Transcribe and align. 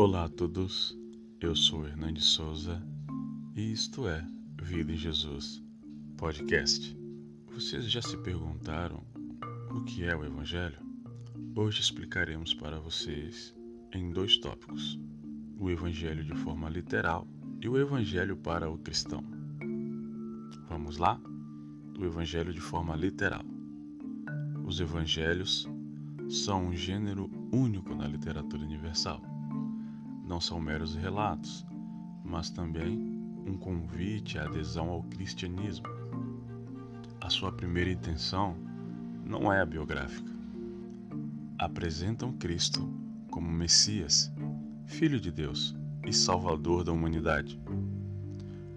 Olá 0.00 0.24
a 0.24 0.28
todos, 0.30 0.98
eu 1.42 1.54
sou 1.54 1.86
Hernandes 1.86 2.24
Souza 2.24 2.82
e 3.54 3.70
isto 3.70 4.08
é 4.08 4.26
Vida 4.62 4.92
em 4.92 4.96
Jesus 4.96 5.62
Podcast. 6.16 6.96
Vocês 7.52 7.84
já 7.84 8.00
se 8.00 8.16
perguntaram 8.16 9.04
o 9.70 9.84
que 9.84 10.04
é 10.04 10.16
o 10.16 10.24
Evangelho? 10.24 10.78
Hoje 11.54 11.82
explicaremos 11.82 12.54
para 12.54 12.80
vocês 12.80 13.54
em 13.92 14.10
dois 14.10 14.38
tópicos: 14.38 14.98
o 15.58 15.68
Evangelho 15.68 16.24
de 16.24 16.34
forma 16.34 16.70
literal 16.70 17.28
e 17.60 17.68
o 17.68 17.76
Evangelho 17.76 18.38
para 18.38 18.70
o 18.70 18.78
cristão. 18.78 19.22
Vamos 20.66 20.96
lá? 20.96 21.20
O 21.98 22.06
Evangelho 22.06 22.54
de 22.54 22.60
forma 22.62 22.96
literal. 22.96 23.49
Os 24.70 24.78
Evangelhos 24.78 25.68
são 26.28 26.68
um 26.68 26.72
gênero 26.72 27.28
único 27.50 27.92
na 27.92 28.06
literatura 28.06 28.62
universal 28.62 29.20
não 30.24 30.40
são 30.40 30.60
meros 30.60 30.94
relatos, 30.94 31.66
mas 32.24 32.50
também 32.50 32.96
um 33.44 33.58
convite 33.58 34.38
à 34.38 34.44
adesão 34.44 34.88
ao 34.88 35.02
cristianismo. 35.02 35.88
A 37.20 37.28
sua 37.28 37.50
primeira 37.50 37.90
intenção 37.90 38.56
não 39.26 39.52
é 39.52 39.60
a 39.60 39.66
biográfica. 39.66 40.30
Apresentam 41.58 42.32
Cristo 42.34 42.88
como 43.28 43.50
Messias, 43.50 44.32
Filho 44.86 45.20
de 45.20 45.32
Deus 45.32 45.74
e 46.06 46.12
Salvador 46.12 46.84
da 46.84 46.92
humanidade. 46.92 47.60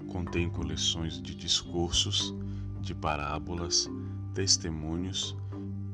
Contém 0.08 0.50
coleções 0.50 1.22
de 1.22 1.36
discursos, 1.36 2.34
de 2.82 2.96
parábolas, 2.96 3.88
testemunhos 4.34 5.38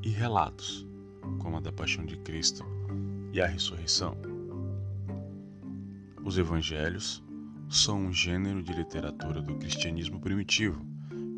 e 0.03 0.09
relatos, 0.09 0.87
como 1.39 1.57
a 1.57 1.59
da 1.59 1.71
paixão 1.71 2.05
de 2.05 2.17
Cristo 2.17 2.65
e 3.33 3.41
a 3.41 3.47
ressurreição. 3.47 4.17
Os 6.23 6.37
evangelhos 6.37 7.23
são 7.69 8.05
um 8.05 8.13
gênero 8.13 8.63
de 8.63 8.73
literatura 8.73 9.41
do 9.41 9.55
cristianismo 9.55 10.19
primitivo 10.19 10.85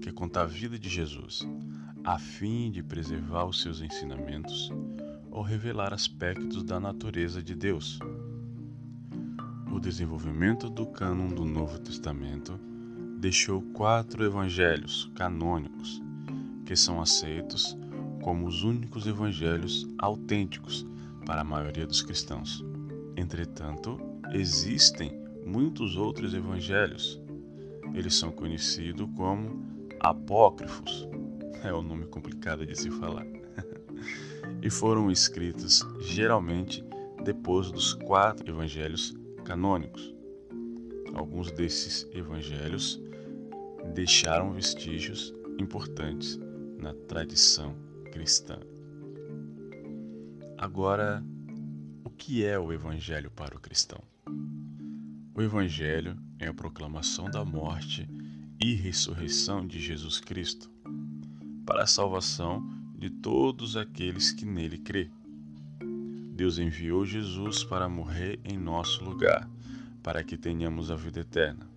que 0.02 0.12
conta 0.12 0.42
a 0.42 0.46
vida 0.46 0.78
de 0.80 0.90
Jesus, 0.90 1.48
a 2.04 2.18
fim 2.18 2.72
de 2.72 2.82
preservar 2.82 3.46
os 3.46 3.62
seus 3.62 3.82
ensinamentos 3.82 4.72
ou 5.30 5.42
revelar 5.42 5.94
aspectos 5.94 6.64
da 6.64 6.80
natureza 6.80 7.42
de 7.42 7.56
Deus. 7.56 8.00
O 9.72 9.80
desenvolvimento 9.80 10.70
do 10.70 10.86
cânon 10.86 11.28
do 11.28 11.46
Novo 11.46 11.80
Testamento 11.80 12.60
deixou 13.20 13.62
quatro 13.74 14.26
evangelhos 14.26 15.10
canônicos, 15.16 16.02
que 16.66 16.76
são 16.76 17.00
aceitos 17.00 17.78
como 18.22 18.48
os 18.48 18.64
únicos 18.64 19.08
evangelhos 19.08 19.88
autênticos 19.98 20.86
para 21.26 21.42
a 21.42 21.46
maioria 21.46 21.86
dos 21.86 22.02
cristãos. 22.02 22.64
Entretanto, 23.18 24.00
existem 24.32 25.12
muitos 25.46 25.98
outros 25.98 26.34
evangelhos. 26.34 27.22
Eles 27.94 28.16
são 28.16 28.32
conhecidos 28.32 29.10
como 29.16 29.66
apócrifos. 30.00 31.08
É 31.64 31.72
um 31.72 31.84
nome 31.84 32.08
complicado 32.08 32.66
de 32.66 32.76
se 32.76 32.90
falar. 32.90 33.24
e 34.64 34.70
foram 34.72 35.12
escritos 35.12 35.86
geralmente 36.00 36.84
depois 37.24 37.72
dos 37.72 37.94
quatro 37.94 38.50
evangelhos 38.50 39.14
canônicos. 39.46 40.12
Alguns 41.14 41.52
desses 41.52 42.08
evangelhos 42.16 43.00
deixaram 43.94 44.52
vestígios 44.54 45.32
importantes 45.60 46.40
na 46.80 46.96
tradição 47.08 47.76
cristã. 48.12 48.60
Agora, 50.58 51.24
o 52.04 52.10
que 52.10 52.46
é 52.46 52.60
o 52.60 52.72
evangelho 52.72 53.32
para 53.32 53.56
o 53.56 53.60
cristão? 53.60 54.04
O 55.34 55.42
Evangelho 55.42 56.18
é 56.38 56.48
a 56.48 56.54
proclamação 56.54 57.32
da 57.32 57.44
morte 57.44 58.08
e 58.60 58.76
ressurreição 58.76 59.66
de 59.66 59.80
Jesus 59.80 60.20
Cristo, 60.20 60.70
para 61.66 61.84
a 61.84 61.88
salvação 61.88 62.62
de 62.96 63.10
todos 63.10 63.78
aqueles 63.78 64.32
que 64.32 64.46
nele 64.46 64.78
crê. 64.78 65.10
Deus 66.36 66.60
enviou 66.60 67.06
Jesus 67.06 67.64
para 67.64 67.88
morrer 67.88 68.40
em 68.44 68.58
nosso 68.58 69.04
lugar, 69.04 69.50
para 70.04 70.24
que 70.24 70.38
tenhamos 70.38 70.92
a 70.92 70.96
vida 70.96 71.22
eterna. 71.22 71.68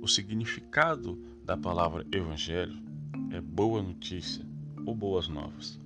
O 0.00 0.08
significado 0.08 1.22
da 1.44 1.56
palavra 1.56 2.06
Evangelho 2.10 2.82
é 3.30 3.40
boa 3.40 3.82
notícia 3.82 4.51
ou 4.84 4.94
boas 4.94 5.28
novas. 5.28 5.80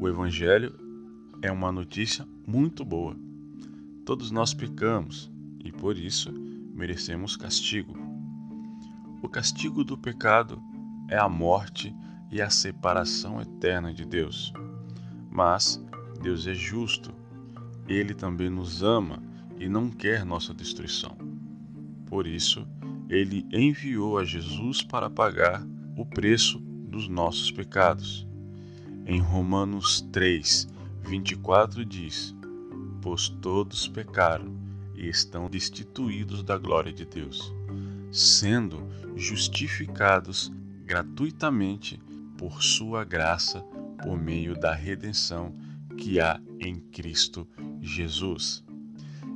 O 0.00 0.08
Evangelho 0.08 0.74
é 1.42 1.50
uma 1.50 1.70
notícia 1.72 2.26
muito 2.46 2.84
boa. 2.84 3.16
Todos 4.04 4.30
nós 4.30 4.54
pecamos 4.54 5.30
e 5.64 5.70
por 5.70 5.96
isso 5.98 6.32
merecemos 6.74 7.36
castigo. 7.36 7.94
O 9.22 9.28
castigo 9.28 9.84
do 9.84 9.98
pecado 9.98 10.62
é 11.08 11.18
a 11.18 11.28
morte 11.28 11.94
e 12.30 12.40
a 12.40 12.50
separação 12.50 13.40
eterna 13.40 13.92
de 13.92 14.04
Deus. 14.04 14.52
Mas 15.30 15.82
Deus 16.22 16.46
é 16.46 16.54
justo, 16.54 17.12
ele 17.88 18.14
também 18.14 18.50
nos 18.50 18.82
ama 18.82 19.22
e 19.58 19.68
não 19.68 19.90
quer 19.90 20.24
nossa 20.24 20.54
destruição. 20.54 21.16
Por 22.06 22.26
isso, 22.26 22.66
ele 23.08 23.46
enviou 23.52 24.18
a 24.18 24.24
Jesus 24.24 24.82
para 24.82 25.10
pagar 25.10 25.66
o 25.96 26.04
preço 26.04 26.62
dos 26.88 27.08
nossos 27.08 27.50
pecados. 27.50 28.26
Em 29.06 29.20
Romanos 29.20 30.00
3, 30.12 30.68
24 31.02 31.84
diz: 31.84 32.34
Pois 33.00 33.28
todos 33.28 33.86
pecaram 33.88 34.52
e 34.94 35.08
estão 35.08 35.48
destituídos 35.48 36.42
da 36.42 36.58
glória 36.58 36.92
de 36.92 37.04
Deus, 37.04 37.52
sendo 38.10 38.86
justificados 39.14 40.52
gratuitamente 40.84 42.00
por 42.36 42.62
sua 42.62 43.04
graça 43.04 43.60
por 44.02 44.16
meio 44.16 44.58
da 44.58 44.74
redenção 44.74 45.54
que 45.96 46.20
há 46.20 46.40
em 46.60 46.78
Cristo 46.80 47.46
Jesus. 47.80 48.64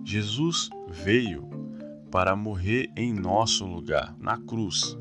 Jesus 0.04 0.70
veio 0.88 1.48
para 2.10 2.36
morrer 2.36 2.90
em 2.96 3.12
nosso 3.12 3.64
lugar, 3.64 4.14
na 4.18 4.36
cruz. 4.36 4.96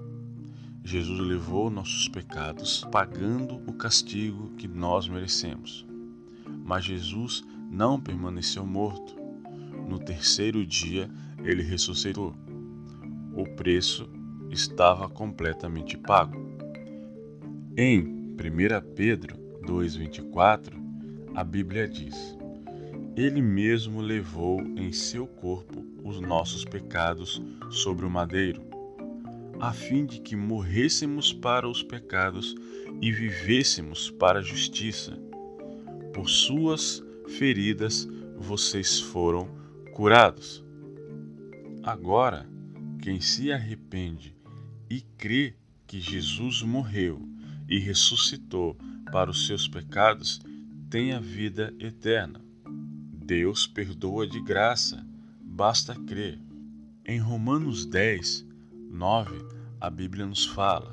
Jesus 0.84 1.20
levou 1.20 1.70
nossos 1.70 2.08
pecados, 2.08 2.86
pagando 2.92 3.62
o 3.68 3.74
castigo 3.74 4.50
que 4.58 4.68
nós 4.68 5.08
merecemos. 5.08 5.86
Mas 6.66 6.86
Jesus 6.86 7.44
não 7.70 8.00
permaneceu 8.00 8.66
morto. 8.66 9.16
No 9.88 10.00
terceiro 10.00 10.66
dia, 10.66 11.10
ele 11.44 11.62
ressuscitou. 11.62 12.36
O 13.34 13.46
preço 13.56 14.10
estava 14.50 15.08
completamente 15.08 15.98
pago. 15.98 16.38
Em 17.78 18.00
1 18.02 18.36
Pedro 18.96 19.38
2,24, 19.64 20.74
a 21.36 21.44
Bíblia 21.44 21.88
diz: 21.88 22.38
Ele 23.16 23.42
mesmo 23.42 24.02
levou 24.02 24.62
em 24.62 24.92
seu 24.92 25.26
corpo 25.26 25.86
os 26.04 26.20
nossos 26.20 26.66
pecados 26.66 27.42
sobre 27.70 28.06
o 28.06 28.10
madeiro, 28.10 28.62
a 29.62 29.72
fim 29.72 30.08
de 30.08 30.20
que 30.20 30.36
morrêssemos 30.36 31.32
para 31.32 31.70
os 31.70 31.84
pecados 31.84 32.56
e 33.00 33.12
vivêssemos 33.12 34.10
para 34.10 34.40
a 34.40 34.42
justiça. 34.42 35.16
Por 36.16 36.28
suas 36.28 37.04
feridas 37.38 38.08
vocês 38.36 39.00
foram 39.00 39.48
curados. 39.94 40.66
Agora, 41.84 42.50
quem 43.04 43.22
se 43.22 43.52
arrepende 43.52 44.36
e 44.90 45.02
crê 45.02 45.54
que 45.86 46.00
Jesus 46.02 46.64
morreu 46.64 47.22
e 47.70 47.78
ressuscitou 47.78 48.76
para 49.12 49.30
os 49.30 49.46
seus 49.46 49.68
pecados 49.68 50.42
tem 50.90 51.14
a 51.14 51.20
vida 51.20 51.72
eterna. 51.80 52.42
Deus 53.14 53.68
perdoa 53.68 54.26
de 54.28 54.42
graça, 54.42 55.06
basta 55.40 55.94
crer. 55.94 56.40
Em 57.06 57.20
Romanos 57.20 57.86
10, 57.86 58.50
9, 58.92 59.40
a 59.80 59.90
Bíblia 59.90 60.26
nos 60.26 60.46
fala: 60.46 60.92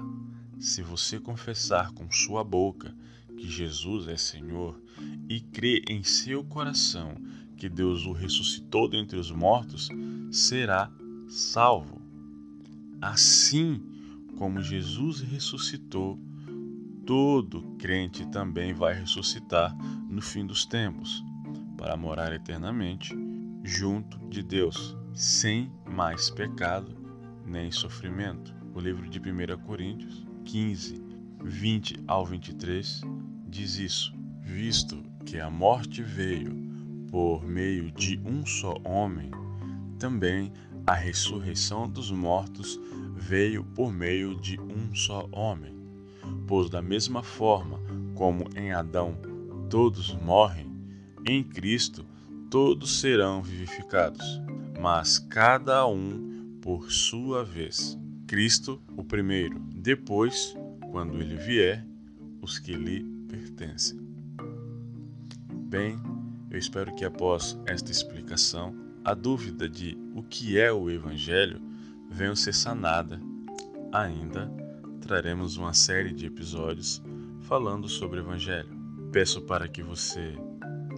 se 0.59 0.83
você 0.83 1.19
confessar 1.19 1.93
com 1.93 2.11
sua 2.11 2.45
boca 2.45 2.95
que 3.37 3.49
Jesus 3.49 4.07
é 4.07 4.17
Senhor 4.17 4.81
e 5.29 5.41
crer 5.41 5.83
em 5.91 6.03
seu 6.05 6.45
coração 6.45 7.17
que 7.57 7.69
Deus 7.69 8.07
o 8.07 8.13
ressuscitou 8.13 8.89
dentre 8.89 9.19
os 9.19 9.33
mortos, 9.33 9.89
será 10.31 10.91
salvo. 11.29 12.01
Assim 13.01 13.83
como 14.37 14.63
Jesus 14.63 15.21
ressuscitou, 15.21 16.19
todo 17.05 17.63
crente 17.79 18.25
também 18.27 18.73
vai 18.73 18.95
ressuscitar 18.95 19.77
no 20.09 20.23
fim 20.23 20.47
dos 20.47 20.65
tempos, 20.65 21.25
para 21.77 21.97
morar 21.97 22.33
eternamente 22.33 23.13
junto 23.65 24.19
de 24.29 24.43
Deus, 24.43 24.97
sem 25.13 25.73
mais 25.85 26.31
pecado 26.31 26.98
nem 27.49 27.71
sofrimento. 27.71 28.55
O 28.75 28.81
livro 28.81 29.09
de 29.09 29.19
1 29.19 29.59
Coríntios 29.65 30.27
15, 30.45 31.03
20 31.43 32.05
ao 32.07 32.25
23 32.25 33.03
diz 33.49 33.79
isso, 33.79 34.15
visto 34.41 35.03
que 35.25 35.41
a 35.41 35.51
morte 35.51 36.03
veio 36.03 36.55
por 37.11 37.45
meio 37.45 37.91
de 37.91 38.21
um 38.25 38.45
só 38.45 38.77
homem, 38.85 39.31
também 39.99 40.53
a 40.87 40.95
ressurreição 40.95 41.89
dos 41.89 42.11
mortos 42.11 42.79
veio 43.15 43.65
por 43.65 43.93
meio 43.93 44.35
de 44.35 44.59
um 44.61 44.95
só 44.95 45.29
homem. 45.33 45.77
Pois, 46.47 46.71
da 46.71 46.81
mesma 46.81 47.23
forma 47.23 47.81
como 48.15 48.45
em 48.57 48.73
Adão 48.73 49.17
todos 49.69 50.15
morrem, 50.15 50.71
em 51.27 51.43
Cristo 51.43 52.05
todos 52.51 53.01
serão 53.01 53.43
vivificados, 53.43 54.41
mas 54.81 55.19
cada 55.19 55.87
um 55.87 56.28
por 56.69 56.93
sua 56.93 57.43
vez. 57.43 57.99
Cristo, 58.27 58.79
o 58.95 59.03
primeiro, 59.03 59.59
depois, 59.75 60.55
quando 60.93 61.19
ele 61.19 61.35
vier, 61.35 61.83
os 62.43 62.59
que 62.59 62.75
lhe 62.75 63.03
pertencem. 63.27 63.99
Bem, 65.51 65.99
eu 66.51 66.59
espero 66.59 66.95
que 66.95 67.07
após 67.07 67.59
esta 67.65 67.91
explicação, 67.91 68.75
a 69.03 69.15
dúvida 69.15 69.67
de 69.67 69.97
o 70.15 70.23
que 70.23 70.59
é 70.59 70.71
o 70.71 70.91
Evangelho 70.91 71.59
venha 72.11 72.37
ser 72.37 72.53
sanada. 72.53 73.19
Ainda 73.91 74.53
traremos 75.01 75.57
uma 75.57 75.73
série 75.73 76.13
de 76.13 76.27
episódios 76.27 77.03
falando 77.41 77.89
sobre 77.89 78.21
o 78.21 78.25
Evangelho. 78.25 78.69
Peço 79.11 79.41
para 79.41 79.67
que 79.69 79.83
você 79.83 80.35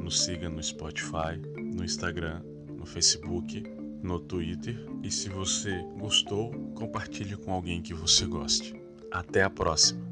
nos 0.03 0.21
siga 0.25 0.49
no 0.49 0.61
Spotify, 0.61 1.39
no 1.77 1.85
Instagram, 1.85 2.43
no 2.77 2.85
Facebook, 2.85 3.63
no 4.03 4.19
Twitter 4.19 4.77
e 5.03 5.11
se 5.11 5.29
você 5.29 5.83
gostou, 5.99 6.51
compartilhe 6.75 7.37
com 7.37 7.53
alguém 7.53 7.81
que 7.81 7.95
você 7.95 8.27
goste. 8.27 8.75
Até 9.11 9.43
a 9.43 9.51
próxima! 9.51 10.10